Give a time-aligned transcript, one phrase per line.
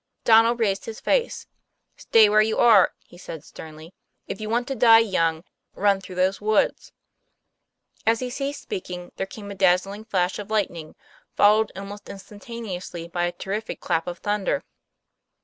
[0.23, 1.45] Donnel raised his face.
[1.95, 3.93] "Stay where you are," he said sternly;
[4.25, 5.43] "if you want to die young,
[5.75, 6.91] run through those woods."
[8.03, 10.95] As he ceased speaking, there came a dazzling flash of lightning,
[11.35, 14.63] followed almost instantaneously by a terrific clap of thunder.